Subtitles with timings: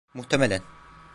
[0.13, 0.61] Muhtemelen.